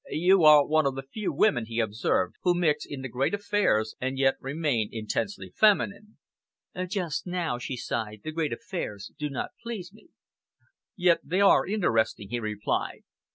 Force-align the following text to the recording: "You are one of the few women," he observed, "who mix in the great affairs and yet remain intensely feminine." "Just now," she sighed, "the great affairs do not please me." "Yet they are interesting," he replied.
"You 0.09 0.43
are 0.45 0.65
one 0.65 0.87
of 0.87 0.95
the 0.95 1.03
few 1.03 1.31
women," 1.31 1.67
he 1.67 1.79
observed, 1.79 2.37
"who 2.41 2.55
mix 2.55 2.87
in 2.87 3.03
the 3.03 3.07
great 3.07 3.35
affairs 3.35 3.93
and 4.01 4.17
yet 4.17 4.33
remain 4.41 4.89
intensely 4.91 5.53
feminine." 5.55 6.17
"Just 6.87 7.27
now," 7.27 7.59
she 7.59 7.77
sighed, 7.77 8.21
"the 8.23 8.31
great 8.31 8.51
affairs 8.51 9.11
do 9.19 9.29
not 9.29 9.51
please 9.61 9.93
me." 9.93 10.07
"Yet 10.95 11.19
they 11.23 11.39
are 11.39 11.67
interesting," 11.67 12.29
he 12.29 12.39
replied. 12.39 13.01